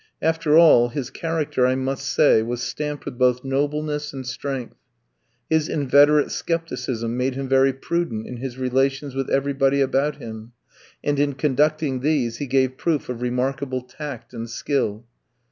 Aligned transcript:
After 0.19 0.57
all, 0.57 0.89
his 0.89 1.11
character, 1.11 1.67
I 1.67 1.75
must 1.75 2.11
say, 2.11 2.41
was 2.41 2.63
stamped 2.63 3.05
with 3.05 3.19
both 3.19 3.43
nobleness 3.43 4.13
and 4.13 4.25
strength. 4.25 4.75
His 5.47 5.69
inveterate 5.69 6.31
scepticism 6.31 7.15
made 7.15 7.35
him 7.35 7.47
very 7.47 7.71
prudent 7.71 8.25
in 8.25 8.37
his 8.37 8.57
relations 8.57 9.13
with 9.13 9.29
everybody 9.29 9.79
about 9.79 10.15
him, 10.15 10.53
and 11.03 11.19
in 11.19 11.33
conducting 11.33 11.99
these 11.99 12.37
he 12.37 12.47
gave 12.47 12.77
proof 12.77 13.09
of 13.09 13.21
remarkable 13.21 13.81
tact 13.83 14.33
and 14.33 14.49
skill. 14.49 15.05